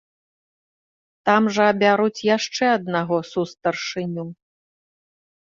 Там 1.29 1.43
жа 1.57 1.63
абяруць 1.73 2.25
яшчэ 2.37 2.65
аднаго 2.79 3.15
сустаршыню. 3.33 4.25